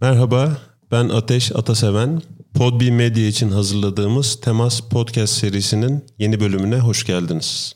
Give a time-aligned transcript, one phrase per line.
[0.00, 0.56] Merhaba,
[0.90, 2.22] ben Ateş Ataseven.
[2.54, 7.74] Podbi Medya için hazırladığımız Temas Podcast serisinin yeni bölümüne hoş geldiniz.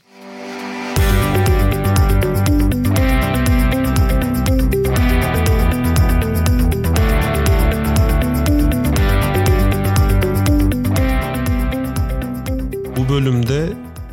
[12.96, 13.72] Bu bölümde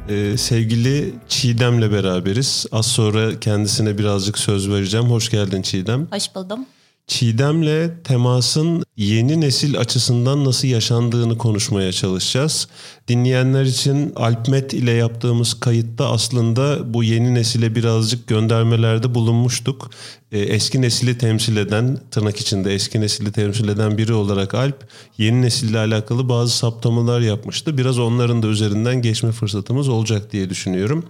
[0.09, 2.65] e, sevgili Çiğdem'le beraberiz.
[2.71, 5.05] Az sonra kendisine birazcık söz vereceğim.
[5.05, 6.07] Hoş geldin Çiğdem.
[6.11, 6.65] Hoş buldum.
[7.09, 12.67] Çiğdem'le temasın yeni nesil açısından nasıl yaşandığını konuşmaya çalışacağız.
[13.07, 19.91] Dinleyenler için Alpmet ile yaptığımız kayıtta aslında bu yeni nesile birazcık göndermelerde bulunmuştuk.
[20.31, 25.41] Ee, eski nesili temsil eden, tırnak içinde eski nesili temsil eden biri olarak Alp yeni
[25.41, 27.77] nesille alakalı bazı saptamalar yapmıştı.
[27.77, 31.05] Biraz onların da üzerinden geçme fırsatımız olacak diye düşünüyorum.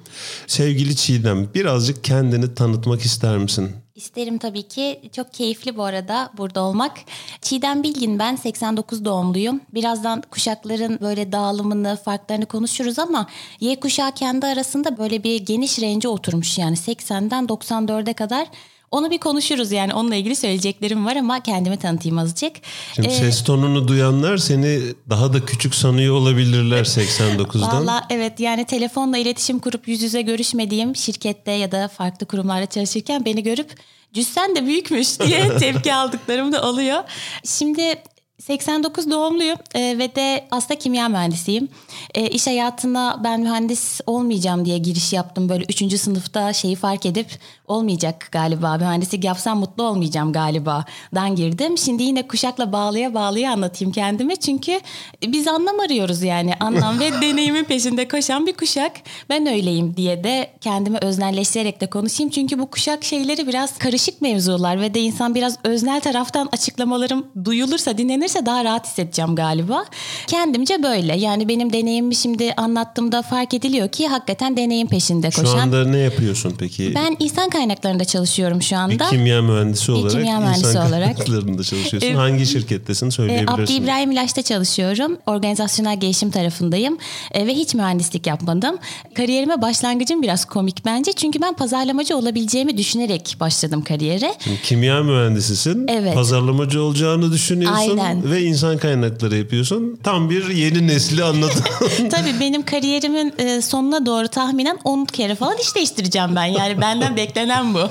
[0.47, 3.71] Sevgili Çiğdem birazcık kendini tanıtmak ister misin?
[3.99, 5.09] İsterim tabii ki.
[5.15, 6.97] Çok keyifli bu arada burada olmak.
[7.41, 9.61] Çiğdem Bilgin ben 89 doğumluyum.
[9.73, 13.27] Birazdan kuşakların böyle dağılımını, farklarını konuşuruz ama
[13.59, 18.47] Y kuşağı kendi arasında böyle bir geniş range oturmuş yani 80'den 94'e kadar.
[18.91, 22.55] Onu bir konuşuruz yani onunla ilgili söyleyeceklerim var ama kendimi tanıtayım azıcık.
[22.95, 27.81] Şimdi ee, ses tonunu duyanlar seni daha da küçük sanıyor olabilirler 89'dan.
[27.81, 33.25] Valla evet yani telefonla iletişim kurup yüz yüze görüşmediğim şirkette ya da farklı kurumlarda çalışırken
[33.25, 33.75] beni görüp
[34.13, 37.03] cüssen de büyükmüş diye tepki aldıklarım da oluyor.
[37.45, 38.03] Şimdi
[38.39, 41.67] 89 doğumluyum e, ve de aslında kimya mühendisiyim.
[42.15, 45.49] E, iş hayatına ben mühendis olmayacağım diye giriş yaptım.
[45.49, 45.99] Böyle 3.
[45.99, 47.27] sınıfta şeyi fark edip
[47.67, 48.77] olmayacak galiba.
[48.77, 50.85] Mühendislik yapsam mutlu olmayacağım galiba.
[51.15, 51.77] Dan girdim.
[51.77, 54.37] Şimdi yine kuşakla bağlıya bağlıya anlatayım kendimi.
[54.37, 54.79] Çünkü
[55.27, 56.53] biz anlam arıyoruz yani.
[56.59, 58.91] Anlam ve deneyimin peşinde koşan bir kuşak.
[59.29, 62.29] Ben öyleyim diye de kendimi öznelleştirerek de konuşayım.
[62.29, 67.97] Çünkü bu kuşak şeyleri biraz karışık mevzular ve de insan biraz öznel taraftan açıklamalarım duyulursa,
[68.29, 69.85] dinlenirse daha rahat hissedeceğim galiba.
[70.27, 71.17] Kendimce böyle.
[71.17, 75.43] Yani benim deneyimimi şimdi anlattığımda fark ediliyor ki hakikaten deneyim peşinde koşan.
[75.43, 76.95] Şu anda ne yapıyorsun peki?
[76.95, 78.93] Ben insan kaynaklarında çalışıyorum şu anda.
[78.93, 80.13] Bir kimya mühendisi olarak.
[80.13, 81.17] Bir kimya mühendisi insan olarak.
[81.17, 82.15] kaynaklarında çalışıyorsun.
[82.15, 83.63] Hangi şirkettesin söyleyebilirsin.
[83.63, 85.17] Abdi İbrahim İlaç'ta çalışıyorum.
[85.25, 86.97] Organizasyonel gelişim tarafındayım.
[87.31, 88.77] E, ve hiç mühendislik yapmadım.
[89.13, 91.11] Kariyerime başlangıcım biraz komik bence.
[91.13, 94.33] Çünkü ben pazarlamacı olabileceğimi düşünerek başladım kariyere.
[94.39, 95.87] Şimdi kimya mühendisisin.
[95.87, 96.13] Evet.
[96.13, 97.97] Pazarlamacı olacağını düşünüyorsun.
[97.97, 98.18] Aynen.
[98.23, 99.99] Ve insan kaynakları yapıyorsun.
[100.03, 101.63] Tam bir yeni nesli anladın.
[102.11, 106.45] Tabii benim kariyerimin e, sonuna doğru tahminen 10 kere falan iş değiştireceğim ben.
[106.45, 107.79] Yani benden beklenen bu.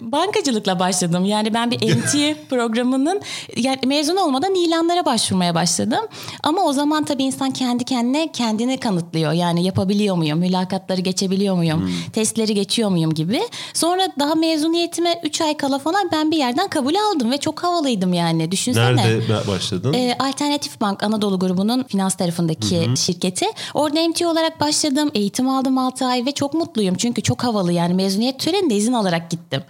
[0.00, 1.24] Bankacılıkla başladım.
[1.24, 3.22] Yani ben bir MT programının
[3.56, 6.00] yani mezun olmadan ilanlara başvurmaya başladım.
[6.42, 9.32] Ama o zaman tabii insan kendi kendine kendini kanıtlıyor.
[9.32, 10.38] Yani yapabiliyor muyum?
[10.38, 11.80] Mülakatları geçebiliyor muyum?
[11.80, 12.12] Hmm.
[12.12, 13.40] Testleri geçiyor muyum gibi.
[13.74, 18.12] Sonra daha mezuniyetime 3 ay kala falan ben bir yerden kabul aldım ve çok havalıydım
[18.12, 18.50] yani.
[18.50, 18.96] Düşünsene.
[18.96, 19.92] Nerede başladın?
[19.92, 23.46] Ee, Alternatif Bank Anadolu grubunun finans tarafındaki hı şirketi.
[23.74, 25.10] Orada MT olarak başladım.
[25.14, 26.94] Eğitim aldım 6 ay ve çok mutluyum.
[26.94, 29.62] Çünkü çok havalı yani mezuniyet töreninde izin alarak gittim gittim.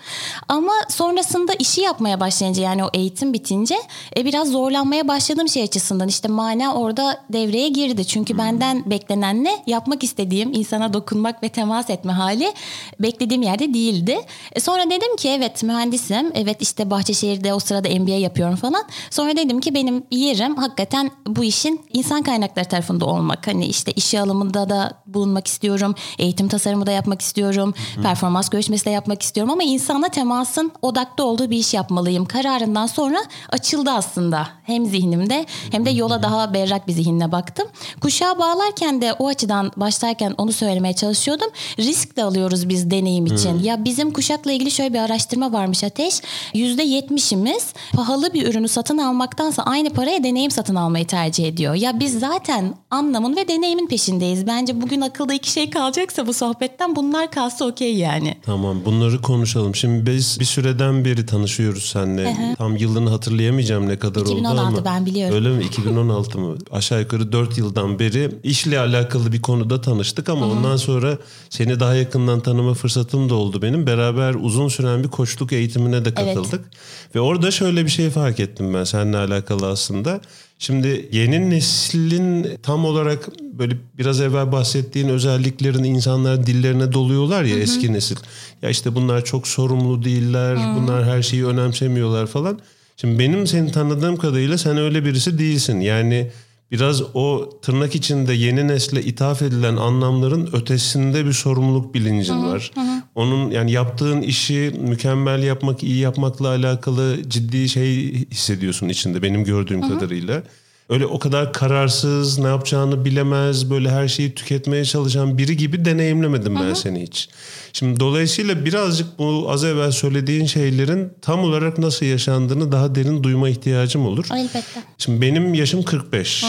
[0.48, 3.76] Ama sonrasında işi yapmaya başlayınca yani o eğitim bitince
[4.16, 6.08] e, biraz zorlanmaya başladım şey açısından.
[6.08, 8.06] İşte mana orada devreye girdi.
[8.06, 8.38] Çünkü hmm.
[8.38, 9.62] benden beklenen ne?
[9.66, 12.52] Yapmak istediğim insana dokunmak ve temas etme hali
[13.00, 14.20] beklediğim yerde değildi.
[14.52, 16.32] E, sonra dedim ki evet mühendisim.
[16.34, 18.82] Evet işte Bahçeşehir'de o sırada MBA yapıyorum falan.
[19.10, 23.46] Sonra dedim ki benim yerim hakikaten bu işin insan kaynakları tarafında olmak.
[23.46, 25.94] Hani işte işe alımında da bulunmak istiyorum.
[26.18, 27.74] Eğitim tasarımı da yapmak istiyorum.
[27.94, 28.02] Hmm.
[28.02, 33.18] Performans görüşmesi de yapmak istiyorum ama insanla temasın odakta olduğu bir iş yapmalıyım kararından sonra
[33.48, 34.48] açıldı aslında.
[34.64, 37.68] Hem zihnimde hem de yola daha berrak bir zihinle baktım.
[38.00, 41.48] Kuşağı bağlarken de o açıdan başlarken onu söylemeye çalışıyordum.
[41.78, 43.52] Risk de alıyoruz biz deneyim için.
[43.52, 43.64] Hmm.
[43.64, 46.20] Ya bizim kuşakla ilgili şöyle bir araştırma varmış Ateş.
[46.54, 51.74] Yüzde yetmişimiz pahalı bir ürünü satın almaktansa aynı paraya deneyim satın almayı tercih ediyor.
[51.74, 54.46] Ya biz zaten anlamın ve deneyimin peşindeyiz.
[54.46, 58.36] Bence bugün akılda iki şey kalacaksa bu sohbetten bunlar kalsa okey yani.
[58.46, 59.74] Tamam bunları konuşalım konuşalım.
[59.74, 62.24] Şimdi biz bir süreden beri tanışıyoruz seninle.
[62.24, 62.56] Hı hı.
[62.56, 64.70] Tam yılını hatırlayamayacağım ne kadar 2016 oldu ama.
[64.70, 65.34] 2016 ben biliyorum.
[65.34, 65.64] Öyle mi?
[65.64, 66.56] 2016 mı?
[66.70, 70.54] Aşağı yukarı 4 yıldan beri işle alakalı bir konuda tanıştık ama hı hı.
[70.54, 71.18] ondan sonra
[71.50, 73.86] seni daha yakından tanıma fırsatım da oldu benim.
[73.86, 76.60] Beraber uzun süren bir koçluk eğitimine de katıldık.
[76.64, 77.14] Evet.
[77.14, 80.20] Ve orada şöyle bir şey fark ettim ben seninle alakalı aslında.
[80.62, 83.28] Şimdi yeni neslin tam olarak
[83.58, 87.62] böyle biraz evvel bahsettiğin özelliklerin insanlar dillerine doluyorlar ya hı hı.
[87.62, 88.16] eski nesil.
[88.62, 90.76] Ya işte bunlar çok sorumlu değiller, hı.
[90.76, 92.58] bunlar her şeyi önemsemiyorlar falan.
[92.96, 95.80] Şimdi benim seni tanıdığım kadarıyla sen öyle birisi değilsin.
[95.80, 96.30] Yani
[96.70, 102.70] biraz o tırnak içinde yeni nesle ithaf edilen anlamların ötesinde bir sorumluluk bilincin var.
[103.14, 109.88] Onun yani yaptığın işi mükemmel yapmak, iyi yapmakla alakalı ciddi şey hissediyorsun içinde benim gördüğüm
[109.88, 110.42] kadarıyla.
[110.90, 116.54] Öyle o kadar kararsız, ne yapacağını bilemez, böyle her şeyi tüketmeye çalışan biri gibi deneyimlemedim
[116.54, 117.28] ben seni hiç.
[117.72, 123.48] Şimdi dolayısıyla birazcık bu az evvel söylediğin şeylerin tam olarak nasıl yaşandığını daha derin duyma
[123.48, 124.26] ihtiyacım olur.
[124.34, 124.84] Elbette.
[124.98, 126.44] Şimdi benim yaşım 45.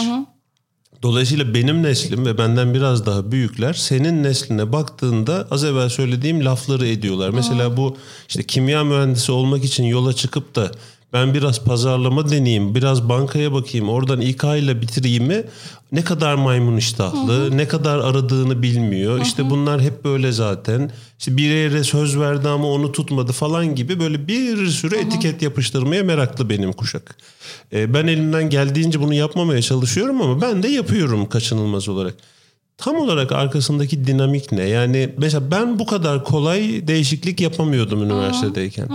[1.02, 6.86] Dolayısıyla benim neslim ve benden biraz daha büyükler senin nesline baktığında az evvel söylediğim lafları
[6.86, 7.30] ediyorlar.
[7.30, 7.96] Mesela bu
[8.28, 10.70] işte kimya mühendisi olmak için yola çıkıp da
[11.12, 15.44] ben biraz pazarlama deneyeyim, biraz bankaya bakayım, oradan İK ile bitireyim mi?
[15.92, 19.20] Ne kadar maymun iştahlı, ne kadar aradığını bilmiyor.
[19.20, 20.90] İşte bunlar hep böyle zaten.
[21.18, 26.02] İşte bir yere söz verdi ama onu tutmadı falan gibi böyle bir sürü etiket yapıştırmaya
[26.02, 27.16] meraklı benim kuşak.
[27.72, 32.14] Ee, ben elimden geldiğince bunu yapmamaya çalışıyorum ama ben de yapıyorum kaçınılmaz olarak.
[32.78, 34.62] Tam olarak arkasındaki dinamik ne?
[34.62, 38.88] Yani mesela ben bu kadar kolay değişiklik yapamıyordum üniversitedeyken.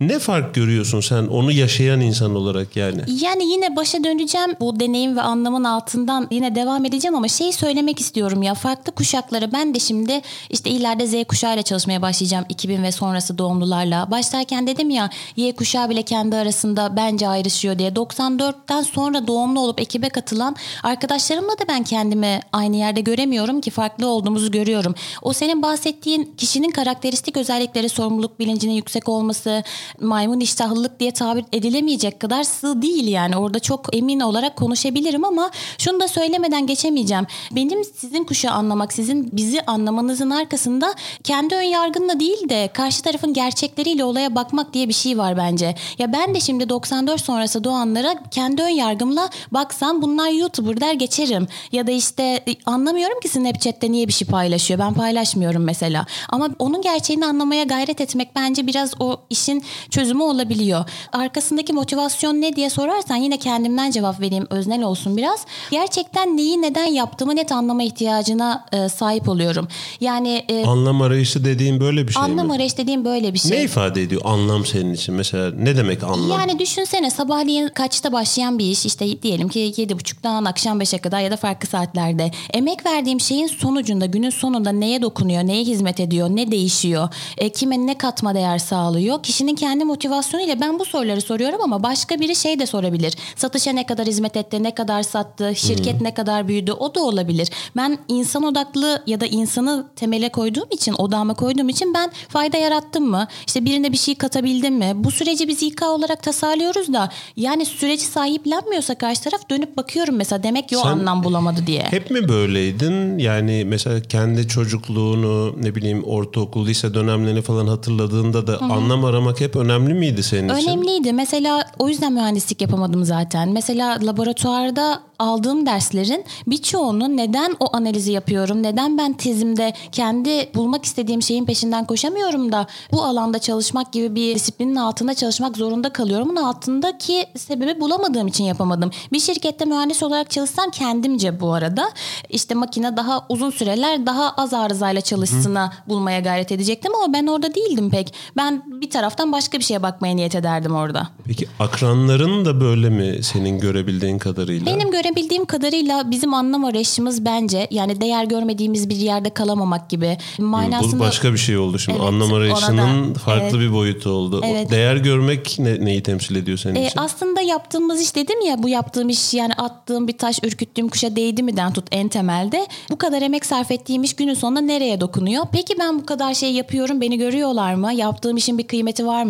[0.00, 3.00] Ne fark görüyorsun sen onu yaşayan insan olarak yani?
[3.20, 8.00] Yani yine başa döneceğim bu deneyim ve anlamın altından yine devam edeceğim ama şeyi söylemek
[8.00, 12.92] istiyorum ya farklı kuşakları ben de şimdi işte ileride Z kuşağıyla çalışmaya başlayacağım 2000 ve
[12.92, 14.10] sonrası doğumlularla.
[14.10, 17.90] Başlarken dedim ya Y kuşağı bile kendi arasında bence ayrışıyor diye.
[17.90, 24.06] 94'ten sonra doğumlu olup ekibe katılan arkadaşlarımla da ben kendimi aynı yerde göremiyorum ki farklı
[24.06, 24.94] olduğumuzu görüyorum.
[25.22, 29.62] O senin bahsettiğin kişinin karakteristik özellikleri sorumluluk bilincinin yüksek olması,
[30.00, 33.36] maymun iştahlılık diye tabir edilemeyecek kadar sığ değil yani.
[33.36, 37.26] Orada çok emin olarak konuşabilirim ama şunu da söylemeden geçemeyeceğim.
[37.50, 40.94] Benim sizin kuşağı anlamak, sizin bizi anlamanızın arkasında
[41.24, 45.74] kendi ön yargınla değil de karşı tarafın gerçekleriyle olaya bakmak diye bir şey var bence.
[45.98, 51.48] Ya ben de şimdi 94 sonrası doğanlara kendi ön yargımla baksam bunlar YouTuber der geçerim.
[51.72, 54.80] Ya da işte e, anlamıyorum ki Snapchat'te niye bir şey paylaşıyor.
[54.80, 56.06] Ben paylaşmıyorum mesela.
[56.28, 60.84] Ama onun gerçeğini anlamaya gayret etmek bence biraz o işin çözümü olabiliyor.
[61.12, 65.46] Arkasındaki motivasyon ne diye sorarsan yine kendimden cevap vereyim öznel olsun biraz.
[65.70, 69.68] Gerçekten neyi neden yaptığımı net anlama ihtiyacına e, sahip oluyorum.
[70.00, 72.52] Yani e, Anlam arayışı dediğin böyle bir şey anlam mi?
[72.54, 73.50] arayış dediğim böyle bir şey.
[73.50, 75.14] Ne ifade ediyor anlam senin için?
[75.14, 76.30] Mesela ne demek anlam?
[76.40, 81.20] Yani düşünsene sabahleyin kaçta başlayan bir iş işte diyelim ki yedi buçuktan akşam beşe kadar
[81.20, 82.30] ya da farklı saatlerde.
[82.52, 87.08] Emek verdiğim şeyin sonucunda günün sonunda neye dokunuyor, neye hizmet ediyor, ne değişiyor,
[87.38, 89.22] e, kime ne katma değer sağlıyor.
[89.22, 93.14] Kişinin kendi motivasyonuyla ben bu soruları soruyorum ama başka biri şey de sorabilir.
[93.36, 97.48] Satışa ne kadar hizmet etti, ne kadar sattı, şirket ne kadar büyüdü o da olabilir.
[97.76, 103.10] Ben insan odaklı ya da insanı temele koyduğum için, odağıma koyduğum için ben fayda yarattım
[103.10, 103.28] mı?
[103.46, 104.92] İşte birine bir şey katabildim mi?
[104.94, 110.42] Bu süreci biz İK olarak tasarlıyoruz da yani süreci sahiplenmiyorsa karşı taraf dönüp bakıyorum mesela
[110.42, 111.82] demek ki o Sen anlam bulamadı diye.
[111.90, 113.18] Hep mi böyleydin?
[113.18, 119.56] Yani mesela kendi çocukluğunu ne bileyim ortaokul, lise dönemlerini falan hatırladığında da anlam aramak hep
[119.58, 120.68] önemli miydi senin için?
[120.70, 121.12] Önemliydi.
[121.12, 123.48] Mesela o yüzden mühendislik yapamadım zaten.
[123.48, 128.62] Mesela laboratuvarda aldığım derslerin birçoğunu neden o analizi yapıyorum?
[128.62, 134.34] Neden ben tezimde kendi bulmak istediğim şeyin peşinden koşamıyorum da bu alanda çalışmak gibi bir
[134.34, 136.28] disiplinin altında çalışmak zorunda kalıyorum.
[136.28, 138.90] Bunun altındaki sebebi bulamadığım için yapamadım.
[139.12, 141.90] Bir şirkette mühendis olarak çalışsam kendimce bu arada
[142.28, 147.54] işte makine daha uzun süreler daha az arızayla çalışsına bulmaya gayret edecektim ama ben orada
[147.54, 148.14] değildim pek.
[148.36, 151.08] Ben bir taraftan başka bir şeye bakmaya niyet ederdim orada.
[151.26, 154.66] Peki akranların da böyle mi senin görebildiğin kadarıyla?
[154.66, 160.18] Benim görebildiğim kadarıyla bizim anlam arayışımız bence yani değer görmediğimiz bir yerde kalamamak gibi.
[160.38, 161.98] Manasını Bu başka bir şey oldu şimdi.
[161.98, 163.54] Evet, Anlam arayışının da- farklı evet.
[163.54, 164.40] bir boyutu oldu.
[164.44, 164.70] Evet.
[164.70, 166.98] değer görmek ne- neyi temsil ediyor senin E, için?
[167.00, 171.42] aslında yaptığımız iş dedim ya bu yaptığım iş yani attığım bir taş ürküttüğüm kuşa değdi
[171.42, 172.66] miden tut en temelde.
[172.90, 175.44] Bu kadar emek sarf ettiğim iş günün sonunda nereye dokunuyor?
[175.52, 177.92] Peki ben bu kadar şey yapıyorum beni görüyorlar mı?
[177.92, 179.27] Yaptığım işin bir kıymeti var mı?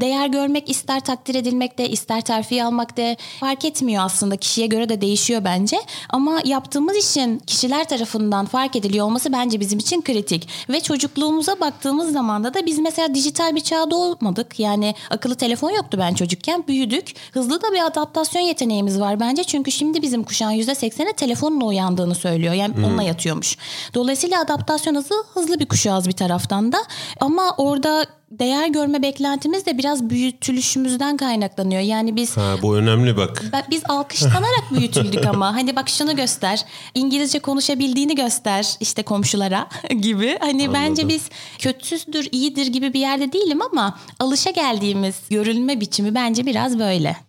[0.00, 4.88] Değer görmek ister takdir edilmek de ister terfi almak da fark etmiyor aslında kişiye göre
[4.88, 5.76] de değişiyor bence.
[6.08, 10.48] Ama yaptığımız işin kişiler tarafından fark ediliyor olması bence bizim için kritik.
[10.68, 14.60] Ve çocukluğumuza baktığımız zaman da biz mesela dijital bir çağda olmadık.
[14.60, 16.64] Yani akıllı telefon yoktu ben çocukken.
[16.68, 17.14] Büyüdük.
[17.32, 19.44] Hızlı da bir adaptasyon yeteneğimiz var bence.
[19.44, 22.54] Çünkü şimdi bizim kuşağın %80'i telefonla uyandığını söylüyor.
[22.54, 23.56] Yani onunla yatıyormuş.
[23.94, 26.78] Dolayısıyla adaptasyon hızı hızlı bir kuşağız bir taraftan da.
[27.20, 31.80] Ama orada değer görme beklentimiz de biraz büyütülüşümüzden kaynaklanıyor.
[31.80, 33.44] Yani biz Ha, bu önemli bak.
[33.70, 39.68] biz alkışlanarak büyütüldük ama hani bak şunu göster İngilizce konuşabildiğini göster işte komşulara
[40.00, 46.14] gibi hani bence biz kötüdür iyidir gibi bir yerde değilim ama alışa geldiğimiz görülme biçimi
[46.14, 47.27] bence biraz böyle.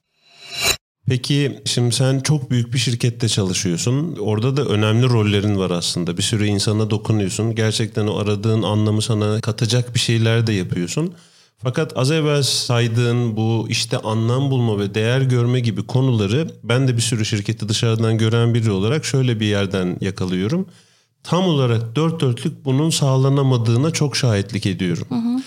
[1.10, 4.16] Peki şimdi sen çok büyük bir şirkette çalışıyorsun.
[4.20, 6.18] Orada da önemli rollerin var aslında.
[6.18, 7.56] Bir sürü insana dokunuyorsun.
[7.56, 11.14] Gerçekten o aradığın anlamı sana katacak bir şeyler de yapıyorsun.
[11.58, 16.96] Fakat az evvel saydığın bu işte anlam bulma ve değer görme gibi konuları ben de
[16.96, 20.68] bir sürü şirketi dışarıdan gören biri olarak şöyle bir yerden yakalıyorum.
[21.24, 25.08] Tam olarak dört dörtlük bunun sağlanamadığına çok şahitlik ediyorum.
[25.10, 25.42] Hı hı.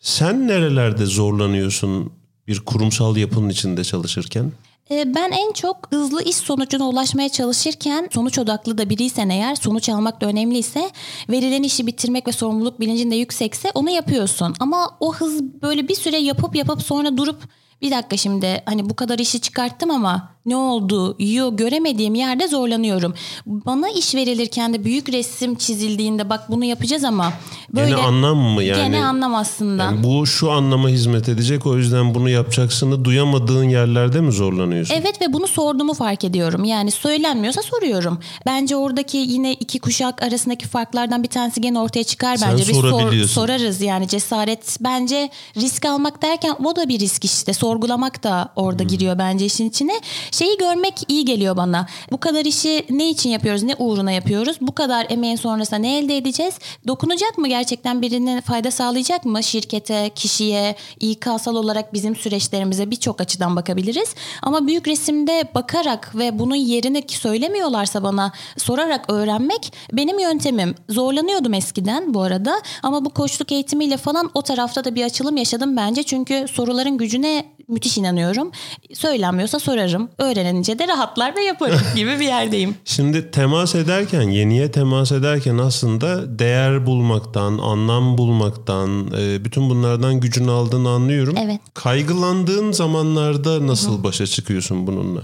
[0.00, 2.12] Sen nerelerde zorlanıyorsun
[2.48, 4.52] bir kurumsal yapının içinde çalışırken?
[4.90, 9.88] Ee, ben en çok hızlı iş sonucuna ulaşmaya çalışırken sonuç odaklı da biriysen eğer sonuç
[9.88, 10.90] almak da önemliyse
[11.30, 14.54] verilen işi bitirmek ve sorumluluk bilincinde yüksekse onu yapıyorsun.
[14.60, 17.42] Ama o hız böyle bir süre yapıp yapıp sonra durup
[17.82, 23.14] bir dakika şimdi hani bu kadar işi çıkarttım ama ne oldu, yiyor göremediğim yerde zorlanıyorum.
[23.46, 27.32] Bana iş verilirken de büyük resim çizildiğinde bak bunu yapacağız ama
[27.74, 28.82] böyle gene anlam mı yani?
[28.82, 29.82] Gene anlam aslında.
[29.82, 34.94] Yani bu şu anlama hizmet edecek o yüzden bunu yapacaksını duyamadığın yerlerde mi zorlanıyorsun?
[34.94, 36.64] Evet ve bunu sorduğumu fark ediyorum.
[36.64, 38.18] Yani söylenmiyorsa soruyorum.
[38.46, 42.68] Bence oradaki yine iki kuşak arasındaki farklardan bir tanesi gene ortaya çıkar Sen bence.
[42.68, 47.52] Biz sor, sorarız yani cesaret bence risk almak derken o da bir risk işte.
[47.52, 48.88] Sorgulamak da orada hmm.
[48.88, 50.00] giriyor bence işin içine.
[50.38, 51.86] Şeyi görmek iyi geliyor bana.
[52.12, 53.62] Bu kadar işi ne için yapıyoruz?
[53.62, 54.56] Ne uğruna yapıyoruz?
[54.60, 56.58] Bu kadar emeğin sonrasında ne elde edeceğiz?
[56.86, 59.42] Dokunacak mı gerçekten birine fayda sağlayacak mı?
[59.42, 64.14] Şirkete, kişiye, İK'sal olarak bizim süreçlerimize birçok açıdan bakabiliriz.
[64.42, 70.74] Ama büyük resimde bakarak ve bunun yerini söylemiyorlarsa bana sorarak öğrenmek benim yöntemim.
[70.88, 75.76] Zorlanıyordum eskiden bu arada ama bu koçluk eğitimiyle falan o tarafta da bir açılım yaşadım
[75.76, 76.02] bence.
[76.02, 78.50] Çünkü soruların gücüne müthiş inanıyorum.
[78.94, 80.08] Söylenmiyorsa sorarım.
[80.18, 82.74] Öğrenince de rahatlar ve yaparım gibi bir yerdeyim.
[82.84, 90.50] Şimdi temas ederken, yeniye temas ederken aslında değer bulmaktan, anlam bulmaktan, e, bütün bunlardan gücünü
[90.50, 91.34] aldığını anlıyorum.
[91.38, 91.60] Evet.
[91.74, 95.20] Kaygılandığın zamanlarda nasıl başa çıkıyorsun bununla?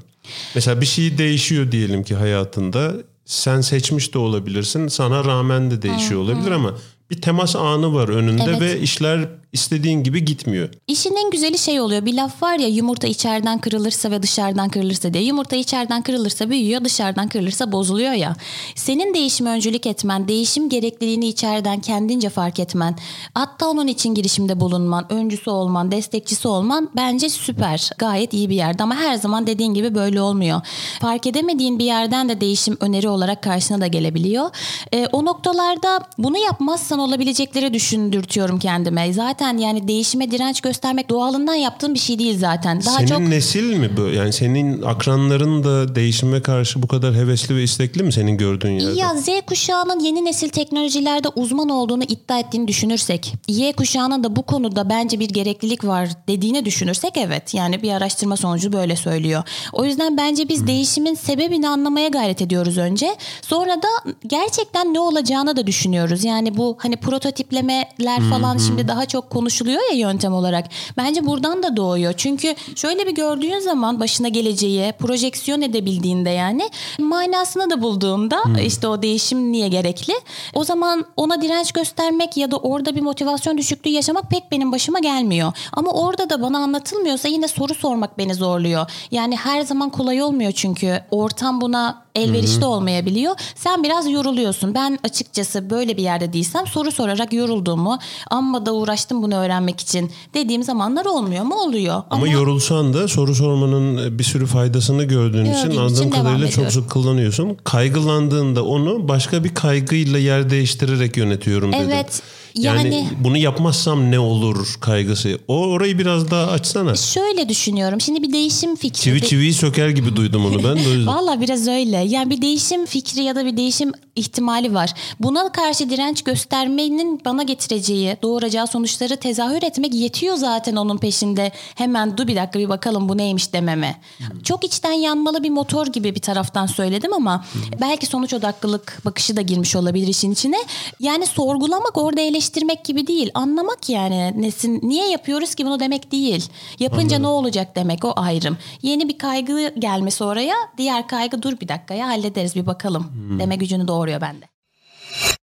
[0.54, 2.92] Mesela bir şey değişiyor diyelim ki hayatında.
[3.24, 4.88] Sen seçmiş de olabilirsin.
[4.88, 6.74] Sana rağmen de değişiyor olabilir ama
[7.10, 8.60] bir temas anı var önünde evet.
[8.60, 10.68] ve işler istediğin gibi gitmiyor.
[10.88, 12.06] İşin en güzeli şey oluyor.
[12.06, 15.24] Bir laf var ya yumurta içeriden kırılırsa ve dışarıdan kırılırsa diye.
[15.24, 18.36] Yumurta içeriden kırılırsa büyüyor, dışarıdan kırılırsa bozuluyor ya.
[18.74, 22.96] Senin değişime öncülük etmen, değişim gerekliliğini içeriden kendince fark etmen,
[23.34, 27.90] hatta onun için girişimde bulunman, öncüsü olman, destekçisi olman bence süper.
[27.98, 30.60] Gayet iyi bir yerde ama her zaman dediğin gibi böyle olmuyor.
[31.00, 34.50] Fark edemediğin bir yerden de değişim öneri olarak karşına da gelebiliyor.
[34.92, 39.12] E, o noktalarda bunu yapmazsan olabilecekleri düşündürtüyorum kendime.
[39.12, 42.84] Zaten zaten yani değişime direnç göstermek doğalından yaptığın bir şey değil zaten.
[42.84, 43.20] Daha senin çok...
[43.20, 44.16] nesil mi böyle?
[44.16, 49.00] Yani senin akranların da değişime karşı bu kadar hevesli ve istekli mi senin gördüğün yerde?
[49.00, 54.42] Ya Z kuşağının yeni nesil teknolojilerde uzman olduğunu iddia ettiğini düşünürsek, Y kuşağının da bu
[54.42, 57.54] konuda bence bir gereklilik var dediğini düşünürsek evet.
[57.54, 59.42] Yani bir araştırma sonucu böyle söylüyor.
[59.72, 60.66] O yüzden bence biz hmm.
[60.66, 63.16] değişimin sebebini anlamaya gayret ediyoruz önce.
[63.42, 66.24] Sonra da gerçekten ne olacağını da düşünüyoruz.
[66.24, 68.60] Yani bu hani prototiplemeler falan hmm.
[68.60, 70.64] şimdi daha çok konuşuluyor ya yöntem olarak.
[70.96, 72.14] Bence buradan da doğuyor.
[72.16, 78.58] Çünkü şöyle bir gördüğün zaman başına geleceği projeksiyon edebildiğinde yani manasını da bulduğunda hmm.
[78.66, 80.14] işte o değişim niye gerekli?
[80.54, 84.98] O zaman ona direnç göstermek ya da orada bir motivasyon düşüklüğü yaşamak pek benim başıma
[84.98, 85.52] gelmiyor.
[85.72, 88.90] Ama orada da bana anlatılmıyorsa yine soru sormak beni zorluyor.
[89.10, 92.68] Yani her zaman kolay olmuyor çünkü ortam buna elverişli Hı-hı.
[92.68, 93.36] olmayabiliyor.
[93.54, 94.74] Sen biraz yoruluyorsun.
[94.74, 97.98] Ben açıkçası böyle bir yerde değilsem soru sorarak yorulduğumu
[98.30, 101.54] amma da uğraştım bunu öğrenmek için dediğim zamanlar olmuyor mu?
[101.54, 101.94] Oluyor.
[101.94, 106.90] Ama, Ama yorulsan da soru sormanın bir sürü faydasını gördüğün için anladığım kadarıyla çok sık
[106.90, 107.56] kullanıyorsun.
[107.64, 111.90] Kaygılandığında onu başka bir kaygıyla yer değiştirerek yönetiyorum dedim.
[111.90, 112.22] Evet.
[112.54, 115.38] Yani, yani bunu yapmazsam ne olur kaygısı.
[115.48, 116.96] O orayı biraz daha açsana.
[116.96, 118.00] Şöyle düşünüyorum.
[118.00, 119.00] Şimdi bir değişim fikri.
[119.00, 121.06] Çivi çiviyi söker gibi duydum onu ben.
[121.06, 121.96] Valla biraz öyle.
[121.96, 124.94] Yani bir değişim fikri ya da bir değişim ihtimali var.
[125.20, 131.52] Buna karşı direnç göstermenin bana getireceği, doğuracağı sonuçları tezahür etmek yetiyor zaten onun peşinde.
[131.74, 134.00] Hemen dur bir dakika bir bakalım bu neymiş dememe.
[134.18, 134.40] Hmm.
[134.40, 137.62] Çok içten yanmalı bir motor gibi bir taraftan söyledim ama hmm.
[137.80, 140.58] belki sonuç odaklılık bakışı da girmiş olabilir işin içine.
[141.00, 143.30] Yani sorgulamak orada eleştirmek eleştirmek gibi değil.
[143.34, 146.48] Anlamak yani nesin niye yapıyoruz ki bunu demek değil.
[146.78, 147.22] Yapınca Anladım.
[147.22, 148.56] ne olacak demek o ayrım.
[148.82, 153.38] Yeni bir kaygı gelmesi oraya diğer kaygı dur bir dakika ya hallederiz bir bakalım hmm.
[153.38, 154.44] deme gücünü doğuruyor bende.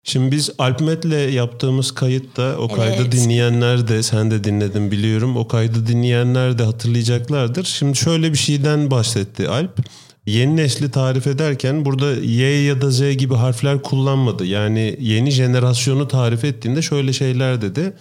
[0.07, 3.13] Şimdi biz Alpmet'le yaptığımız kayıtta o kaydı evet.
[3.13, 5.37] dinleyenler de sen de dinledin biliyorum.
[5.37, 7.65] O kaydı dinleyenler de hatırlayacaklardır.
[7.65, 9.79] Şimdi şöyle bir şeyden bahsetti Alp
[10.27, 14.47] yeni nesli tarif ederken burada Y ya da Z gibi harfler kullanmadı.
[14.47, 17.93] Yani yeni jenerasyonu tarif ettiğinde şöyle şeyler dedi.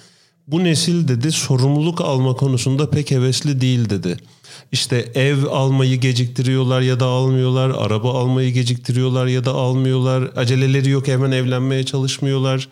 [0.48, 4.18] bu nesil dedi sorumluluk alma konusunda pek hevesli değil dedi.
[4.72, 7.70] İşte ev almayı geciktiriyorlar ya da almıyorlar.
[7.77, 10.32] Araba almayı geciktiriyorlar ya da almıyorlar.
[10.36, 12.70] Aceleleri yok hemen evlenmeye çalışmıyorlar.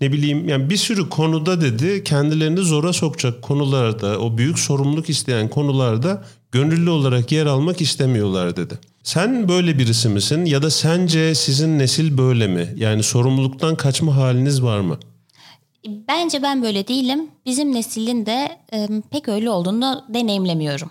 [0.00, 5.48] Ne bileyim yani bir sürü konuda dedi kendilerini zora sokacak konularda o büyük sorumluluk isteyen
[5.48, 8.78] konularda gönüllü olarak yer almak istemiyorlar dedi.
[9.02, 12.74] Sen böyle birisi misin ya da sence sizin nesil böyle mi?
[12.76, 14.98] Yani sorumluluktan kaçma haliniz var mı?
[15.86, 17.30] Bence ben böyle değilim.
[17.46, 20.90] Bizim neslin de e, pek öyle olduğunu deneyimlemiyorum.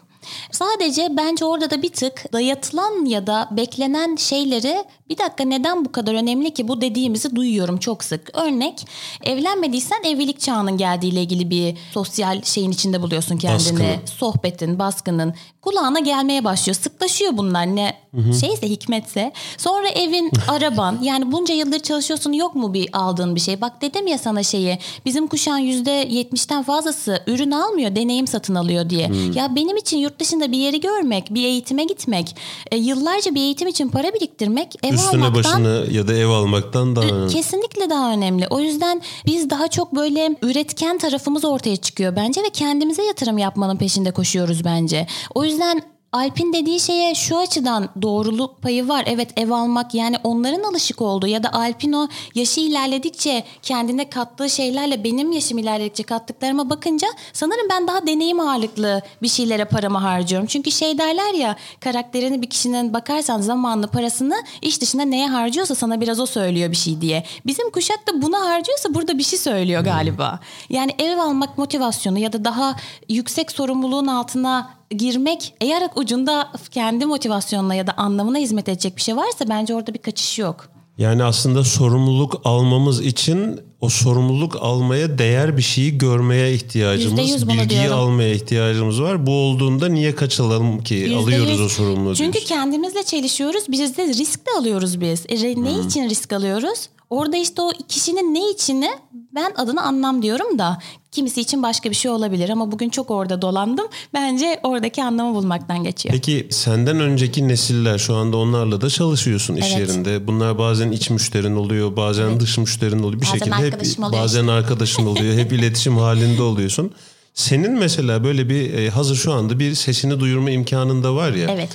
[0.52, 5.92] Sadece bence orada da bir tık dayatılan ya da beklenen şeyleri bir dakika neden bu
[5.92, 8.38] kadar önemli ki bu dediğimizi duyuyorum çok sık.
[8.38, 8.88] Örnek
[9.24, 13.60] evlenmediysen evlilik çağının geldiğiyle ilgili bir sosyal şeyin içinde buluyorsun kendini.
[13.60, 14.00] Baskını.
[14.06, 16.76] Sohbetin, baskının kulağına gelmeye başlıyor.
[16.76, 18.34] Sıklaşıyor bunlar ne Hı-hı.
[18.34, 19.32] şeyse hikmetse.
[19.58, 23.62] Sonra evin, araban yani bunca yıldır çalışıyorsun yok mu bir aldığın bir şey?
[23.62, 28.90] Bak dedim ya sana şeyi bizim kuşağın yüzde yetmişten fazlası ürün almıyor deneyim satın alıyor
[28.90, 29.10] diye.
[29.10, 29.38] Hı.
[29.38, 32.36] Ya benim için yurt dışında bir yeri görmek, bir eğitime gitmek,
[32.72, 36.96] e, yıllarca bir eğitim için para biriktirmek ev Üstüne almaktan, başını ya da ev almaktan
[36.96, 37.34] daha önemli.
[37.34, 38.48] Kesinlikle daha önemli.
[38.50, 43.78] O yüzden biz daha çok böyle üretken tarafımız ortaya çıkıyor bence ve kendimize yatırım yapmanın
[43.78, 45.08] peşinde koşuyoruz bence.
[45.36, 49.04] O yüzden Alp'in dediği şeye şu açıdan doğruluk payı var.
[49.08, 54.50] Evet ev almak yani onların alışık olduğu ya da Alp'in o yaşı ilerledikçe kendine kattığı
[54.50, 60.48] şeylerle benim yaşım ilerledikçe kattıklarıma bakınca sanırım ben daha deneyim ağırlıklı bir şeylere paramı harcıyorum.
[60.48, 66.01] Çünkü şey derler ya karakterini bir kişinin bakarsan zamanını parasını iş dışında neye harcıyorsa sana
[66.01, 67.24] biraz o söylüyor bir şey diye.
[67.46, 70.39] Bizim kuşak da buna harcıyorsa burada bir şey söylüyor galiba.
[70.70, 72.75] Yani ev almak motivasyonu ya da daha
[73.10, 79.17] yüksek sorumluluğun altına girmek eğer ucunda kendi motivasyonuna ya da anlamına hizmet edecek bir şey
[79.17, 80.69] varsa bence orada bir kaçış yok.
[80.98, 88.00] Yani aslında sorumluluk almamız için o sorumluluk almaya değer bir şeyi görmeye ihtiyacımız, bilgiyi diyorum.
[88.00, 89.27] almaya ihtiyacımız var.
[89.27, 91.15] Bu olduğunda niye kaçalım ki %100.
[91.15, 92.15] alıyoruz o sorumluluğu?
[92.15, 92.55] Çünkü diyorsun.
[92.55, 93.63] kendimizle çelişiyoruz.
[93.69, 95.25] Biz de risk de alıyoruz biz.
[95.29, 95.88] E, ne hmm.
[95.88, 96.89] için risk alıyoruz?
[97.09, 98.89] Orada işte o kişinin ne içini
[99.36, 100.79] ben adını anlam diyorum da
[101.12, 103.88] kimisi için başka bir şey olabilir ama bugün çok orada dolandım.
[104.13, 106.15] Bence oradaki anlamı bulmaktan geçiyor.
[106.15, 109.89] Peki senden önceki nesiller şu anda onlarla da çalışıyorsun iş evet.
[109.89, 110.27] yerinde.
[110.27, 112.39] Bunlar bazen iç müşterin oluyor, bazen evet.
[112.39, 113.22] dış müşterin oluyor.
[113.22, 114.51] Bir bazen şekilde hep oluyor bazen işte.
[114.51, 115.34] arkadaşın oluyor.
[115.38, 116.94] hep iletişim halinde oluyorsun.
[117.34, 121.50] Senin mesela böyle bir e, hazır şu anda bir sesini duyurma imkanın da var ya.
[121.51, 121.70] Evet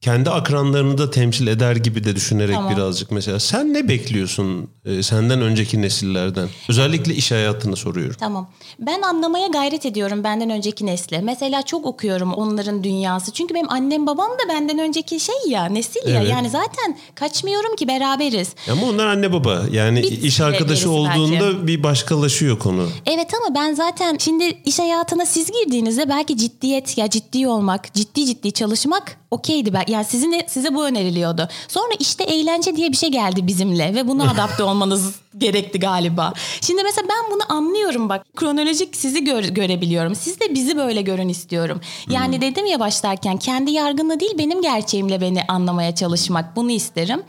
[0.00, 2.76] kendi akranlarını da temsil eder gibi de düşünerek tamam.
[2.76, 3.40] birazcık mesela.
[3.40, 6.48] Sen ne bekliyorsun e, senden önceki nesillerden?
[6.68, 8.16] Özellikle iş hayatını soruyorum.
[8.20, 8.50] Tamam.
[8.78, 11.20] Ben anlamaya gayret ediyorum benden önceki nesle.
[11.20, 13.32] Mesela çok okuyorum onların dünyası.
[13.32, 16.14] Çünkü benim annem babam da benden önceki şey ya nesil evet.
[16.14, 16.22] ya.
[16.22, 18.48] Yani zaten kaçmıyorum ki beraberiz.
[18.70, 19.62] Ama onlar anne baba.
[19.72, 21.66] Yani bir iş arkadaşı olduğunda bence.
[21.66, 22.88] bir başkalaşıyor konu.
[23.06, 28.26] Evet ama ben zaten şimdi iş hayatına siz girdiğinizde belki ciddiyet ya ciddi olmak, ciddi
[28.26, 29.72] ciddi çalışmak okeydi.
[29.72, 31.48] Ben, yani sizin size bu öneriliyordu.
[31.68, 36.32] Sonra işte eğlence diye bir şey geldi bizimle ve buna adapte olmanız gerekti galiba.
[36.60, 38.26] Şimdi mesela ben bunu anlıyorum bak.
[38.36, 40.14] Kronolojik sizi gör, görebiliyorum.
[40.14, 41.80] Siz de bizi böyle görün istiyorum.
[42.10, 42.42] Yani hmm.
[42.42, 46.56] dedim ya başlarken kendi yargınla değil benim gerçeğimle beni anlamaya çalışmak.
[46.56, 47.22] Bunu isterim.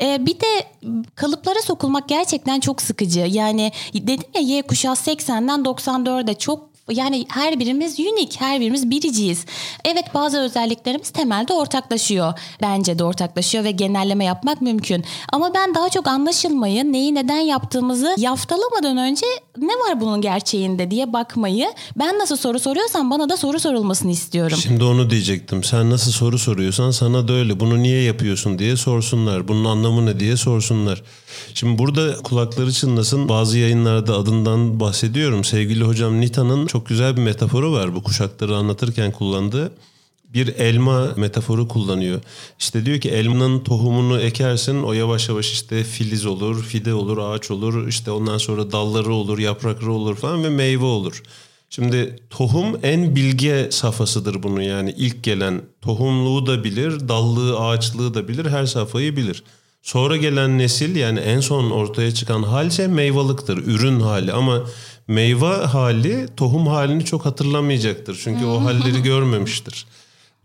[0.00, 0.66] Ee, bir de
[1.14, 3.20] kalıplara sokulmak gerçekten çok sıkıcı.
[3.20, 9.46] Yani dedim ya Y kuşağı 80'den 94'e çok yani her birimiz unik, her birimiz biriciyiz.
[9.84, 12.32] Evet bazı özelliklerimiz temelde ortaklaşıyor.
[12.62, 15.04] Bence de ortaklaşıyor ve genelleme yapmak mümkün.
[15.32, 19.26] Ama ben daha çok anlaşılmayı, neyi neden yaptığımızı yaftalamadan önce
[19.58, 21.66] ne var bunun gerçeğinde diye bakmayı,
[21.98, 24.58] ben nasıl soru soruyorsam bana da soru sorulmasını istiyorum.
[24.62, 25.64] Şimdi onu diyecektim.
[25.64, 27.60] Sen nasıl soru soruyorsan sana da öyle.
[27.60, 29.48] Bunu niye yapıyorsun diye sorsunlar.
[29.48, 31.02] Bunun anlamı ne diye sorsunlar.
[31.54, 35.44] Şimdi burada kulakları çınlasın bazı yayınlarda adından bahsediyorum.
[35.44, 39.72] Sevgili hocam Nita'nın çok güzel bir metaforu var bu kuşakları anlatırken kullandığı.
[40.36, 42.20] Bir elma metaforu kullanıyor.
[42.58, 47.50] İşte diyor ki elmanın tohumunu ekersin o yavaş yavaş işte filiz olur, fide olur, ağaç
[47.50, 47.88] olur.
[47.88, 51.22] işte ondan sonra dalları olur, yaprakları olur falan ve meyve olur.
[51.70, 58.28] Şimdi tohum en bilge safhasıdır bunu yani ilk gelen tohumluğu da bilir, dallığı, ağaçlığı da
[58.28, 59.42] bilir, her safhayı bilir.
[59.82, 64.62] Sonra gelen nesil yani en son ortaya çıkan hal ise meyvalıktır, ürün hali ama
[65.08, 68.20] meyve hali tohum halini çok hatırlamayacaktır.
[68.24, 69.86] Çünkü o halleri görmemiştir.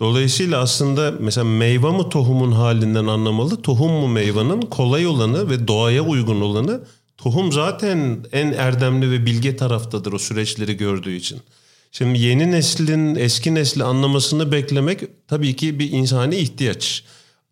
[0.01, 6.01] Dolayısıyla aslında mesela meyve mi tohumun halinden anlamalı, tohum mu meyvanın kolay olanı ve doğaya
[6.01, 6.81] uygun olanı
[7.17, 11.39] tohum zaten en erdemli ve bilge taraftadır o süreçleri gördüğü için.
[11.91, 17.03] Şimdi yeni neslin eski nesli anlamasını beklemek tabii ki bir insani ihtiyaç.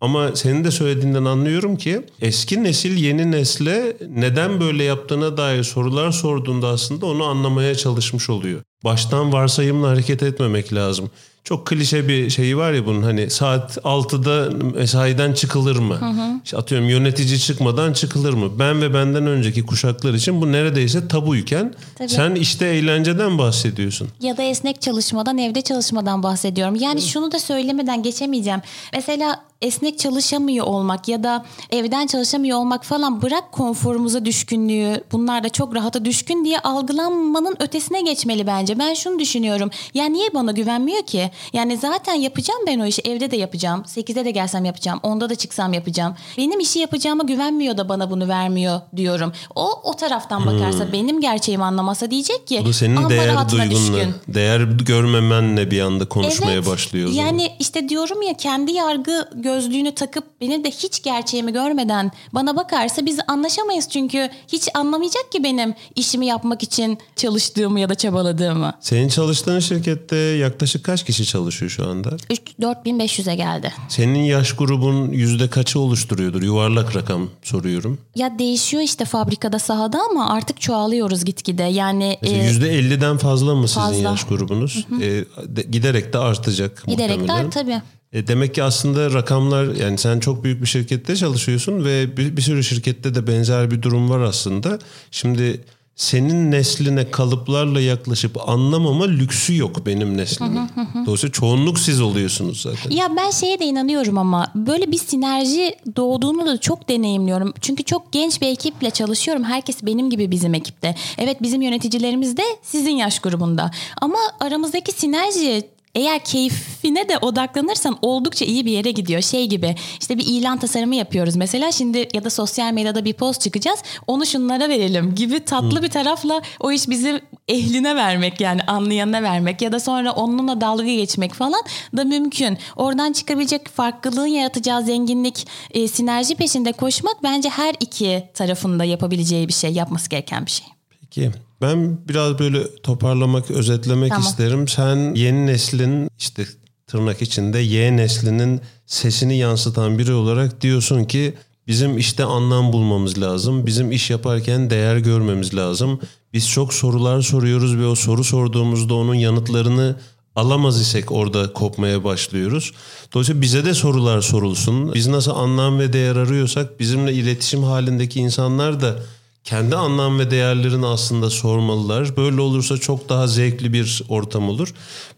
[0.02, 6.12] Ama senin de söylediğinden anlıyorum ki eski nesil yeni nesle neden böyle yaptığına dair sorular
[6.12, 8.62] sorduğunda aslında onu anlamaya çalışmış oluyor.
[8.84, 11.12] Baştan varsayımla hareket etmemek lazım.
[11.44, 15.96] Çok klişe bir şeyi var ya bunun hani saat 6'da mesaiden çıkılır mı?
[15.96, 16.40] Hı hı.
[16.46, 18.60] İşte atıyorum yönetici çıkmadan çıkılır mı?
[18.60, 22.10] Ben ve benden önceki kuşaklar için bu neredeyse tabuyken Tabii.
[22.10, 24.08] sen işte eğlenceden bahsediyorsun.
[24.22, 26.76] Ya da esnek çalışmadan, evde çalışmadan bahsediyorum.
[26.76, 27.10] Yani evet.
[27.10, 28.62] şunu da söylemeden geçemeyeceğim.
[28.94, 35.50] Mesela esnek çalışamıyor olmak ya da evden çalışamıyor olmak falan bırak konforumuza düşkünlüğü bunlar da
[35.50, 38.69] çok rahata düşkün diye algılanmanın ötesine geçmeli bence.
[38.78, 39.70] Ben şunu düşünüyorum.
[39.94, 41.32] Ya niye bana güvenmiyor ki?
[41.54, 43.02] Yani zaten yapacağım ben o işi.
[43.02, 43.84] Evde de yapacağım.
[43.88, 45.00] 8'de de gelsem yapacağım.
[45.04, 46.16] 10'da da çıksam yapacağım.
[46.38, 49.34] Benim işi yapacağıma güvenmiyor da bana bunu vermiyor diyorum.
[49.56, 50.94] O o taraftan bakarsa hmm.
[50.94, 52.62] benim gerçeğimi anlamasa diyecek ki.
[52.66, 54.14] Bu senin değer duygunla, düşkün.
[54.28, 57.10] değer görmemenle bir anda konuşmaya evet, başlıyor.
[57.10, 63.06] Yani işte diyorum ya kendi yargı gözlüğünü takıp benim de hiç gerçeğimi görmeden bana bakarsa
[63.06, 68.59] biz anlaşamayız çünkü hiç anlamayacak ki benim işimi yapmak için çalıştığımı ya da çabaladığımı.
[68.80, 72.10] Senin çalıştığın şirkette yaklaşık kaç kişi çalışıyor şu anda?
[72.10, 73.74] 4500'e geldi.
[73.90, 76.42] Senin yaş grubun yüzde kaçı oluşturuyordur?
[76.42, 77.98] Yuvarlak rakam soruyorum.
[78.16, 81.64] Ya değişiyor işte fabrikada sahada ama artık çoğalıyoruz gitgide.
[81.64, 84.10] Yani yüzde e, %50'den fazla mı sizin fazla.
[84.10, 84.86] yaş grubunuz?
[84.90, 85.04] Hı hı.
[85.04, 87.46] E, de, giderek de artacak Giderek muhtemelen.
[87.46, 87.82] de tabii.
[88.14, 92.42] E demek ki aslında rakamlar yani sen çok büyük bir şirkette çalışıyorsun ve bir, bir
[92.42, 94.80] sürü şirkette de benzer bir durum var aslında.
[95.12, 95.62] Şimdi
[96.00, 100.70] senin nesline kalıplarla yaklaşıp anlamama lüksü yok benim neslimin.
[101.06, 102.92] Dolayısıyla çoğunluk siz oluyorsunuz zaten.
[102.96, 107.54] Ya ben şeye de inanıyorum ama böyle bir sinerji doğduğunu da çok deneyimliyorum.
[107.62, 109.44] Çünkü çok genç bir ekiple çalışıyorum.
[109.44, 110.96] Herkes benim gibi bizim ekipte.
[111.18, 113.72] Evet bizim yöneticilerimiz de sizin yaş grubunda.
[114.02, 115.64] Ama aramızdaki sinerji
[115.96, 119.22] eğer keyfine de odaklanırsan oldukça iyi bir yere gidiyor.
[119.22, 123.42] Şey gibi işte bir ilan tasarımı yapıyoruz mesela şimdi ya da sosyal medyada bir post
[123.42, 125.84] çıkacağız onu şunlara verelim gibi tatlı hmm.
[125.84, 130.84] bir tarafla o iş bizim ehline vermek yani anlayanına vermek ya da sonra onunla dalga
[130.84, 131.62] geçmek falan
[131.98, 132.58] da mümkün.
[132.76, 139.54] Oradan çıkabilecek farklılığın yaratacağı zenginlik, e, sinerji peşinde koşmak bence her iki tarafında yapabileceği bir
[139.54, 140.68] şey, yapması gereken bir şey.
[141.02, 144.28] Peki ben biraz böyle toparlamak, özetlemek tamam.
[144.28, 144.68] isterim.
[144.68, 146.46] Sen yeni neslin işte
[146.88, 151.34] tırnak içinde Y neslinin sesini yansıtan biri olarak diyorsun ki
[151.68, 153.66] bizim işte anlam bulmamız lazım.
[153.66, 156.00] Bizim iş yaparken değer görmemiz lazım.
[156.34, 159.96] Biz çok sorular soruyoruz ve o soru sorduğumuzda onun yanıtlarını
[160.36, 162.72] alamaz isek orada kopmaya başlıyoruz.
[163.14, 164.94] Dolayısıyla bize de sorular sorulsun.
[164.94, 169.00] Biz nasıl anlam ve değer arıyorsak bizimle iletişim halindeki insanlar da
[169.44, 172.18] kendi anlam ve değerlerini aslında sormalılar.
[172.18, 174.74] Böyle olursa çok daha zevkli bir ortam olur.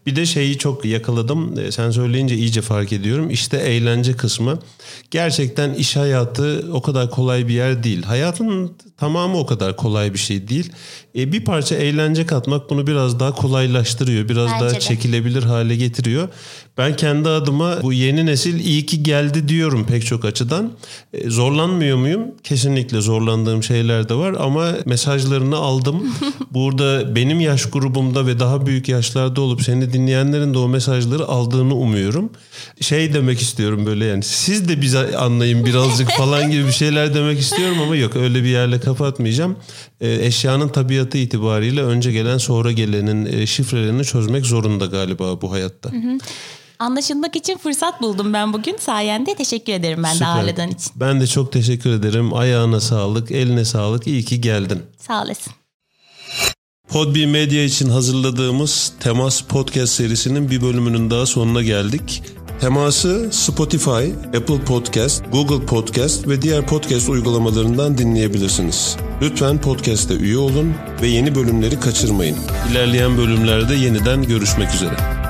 [0.06, 1.58] Bir de şeyi çok yakaladım.
[1.58, 3.30] E, sen söyleyince iyice fark ediyorum.
[3.30, 4.58] İşte eğlence kısmı.
[5.10, 8.02] Gerçekten iş hayatı o kadar kolay bir yer değil.
[8.02, 10.72] Hayatın tamamı o kadar kolay bir şey değil.
[11.16, 14.28] E, bir parça eğlence katmak bunu biraz daha kolaylaştırıyor.
[14.28, 14.80] Biraz Bence daha de.
[14.80, 16.28] çekilebilir hale getiriyor.
[16.78, 20.72] Ben kendi adıma bu yeni nesil iyi ki geldi diyorum pek çok açıdan.
[21.12, 22.20] E, zorlanmıyor muyum?
[22.42, 26.14] Kesinlikle zorlandığım şeyler de var ama mesajlarını aldım.
[26.50, 31.74] Burada benim yaş grubumda ve daha büyük yaşlarda olup seni dinleyenlerin de o mesajları aldığını
[31.74, 32.30] umuyorum.
[32.80, 37.40] Şey demek istiyorum böyle yani siz de bize anlayın birazcık falan gibi bir şeyler demek
[37.40, 39.56] istiyorum ama yok öyle bir yerle kapatmayacağım.
[40.00, 45.92] E, eşyanın tabiatı itibariyle önce gelen sonra gelenin e, şifrelerini çözmek zorunda galiba bu hayatta.
[45.92, 46.18] Hı hı.
[46.82, 48.76] Anlaşılmak için fırsat buldum ben bugün.
[48.76, 50.28] Sayende teşekkür ederim ben Süper.
[50.28, 50.92] de ağırladığın için.
[50.96, 52.34] Ben de çok teşekkür ederim.
[52.34, 54.06] Ayağına sağlık, eline sağlık.
[54.06, 54.82] İyi ki geldin.
[54.98, 55.52] Sağ olasın.
[56.88, 62.22] Podbi Medya için hazırladığımız Temas Podcast serisinin bir bölümünün daha sonuna geldik.
[62.60, 68.96] Teması Spotify, Apple Podcast, Google Podcast ve diğer podcast uygulamalarından dinleyebilirsiniz.
[69.22, 72.36] Lütfen podcast'te üye olun ve yeni bölümleri kaçırmayın.
[72.70, 75.21] İlerleyen bölümlerde yeniden görüşmek üzere.